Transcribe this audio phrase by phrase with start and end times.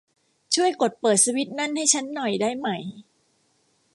[0.55, 2.67] ช่วยกดเปิดสวิตซ์นั่นให้ชั้นหน่อยได้ไหม